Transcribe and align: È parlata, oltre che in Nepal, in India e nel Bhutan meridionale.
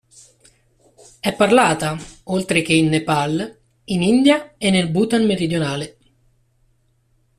È 1.19 1.35
parlata, 1.35 1.95
oltre 2.23 2.63
che 2.63 2.73
in 2.73 2.87
Nepal, 2.89 3.59
in 3.83 4.01
India 4.01 4.55
e 4.57 4.71
nel 4.71 4.89
Bhutan 4.89 5.27
meridionale. 5.27 5.97